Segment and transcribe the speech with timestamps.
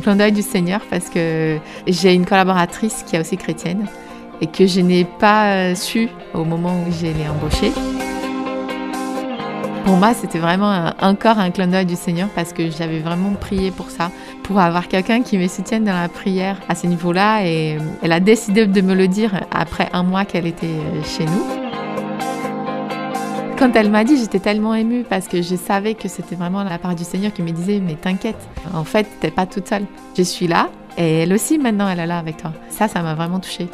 [0.00, 3.86] un clin d'œil du Seigneur parce que j'ai une collaboratrice qui est aussi chrétienne
[4.40, 7.70] et que je n'ai pas su au moment où j'ai l'ai embauchée.
[9.84, 13.70] Pour moi, c'était vraiment encore un clin d'œil du Seigneur parce que j'avais vraiment prié
[13.70, 14.10] pour ça,
[14.42, 17.44] pour avoir quelqu'un qui me soutienne dans la prière à ce niveau-là.
[17.44, 21.79] Et elle a décidé de me le dire après un mois qu'elle était chez nous.
[23.60, 26.78] Quand elle m'a dit, j'étais tellement émue parce que je savais que c'était vraiment la
[26.78, 28.38] part du Seigneur qui me disait Mais t'inquiète,
[28.72, 29.84] en fait, t'es pas toute seule.
[30.16, 32.54] Je suis là et elle aussi, maintenant, elle est là avec toi.
[32.70, 33.68] Ça, ça m'a vraiment touchée.